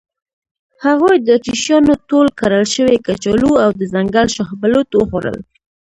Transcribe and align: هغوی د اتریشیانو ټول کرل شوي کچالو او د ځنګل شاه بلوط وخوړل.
هغوی 0.85 1.15
د 1.19 1.27
اتریشیانو 1.37 1.93
ټول 2.09 2.27
کرل 2.39 2.65
شوي 2.75 2.97
کچالو 3.05 3.51
او 3.63 3.69
د 3.79 3.81
ځنګل 3.93 4.27
شاه 4.35 4.51
بلوط 4.61 4.89
وخوړل. 4.95 5.37